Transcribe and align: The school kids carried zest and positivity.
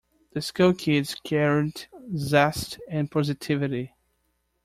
The 0.33 0.41
school 0.41 0.73
kids 0.73 1.13
carried 1.13 1.85
zest 2.17 2.79
and 2.89 3.11
positivity. 3.11 3.93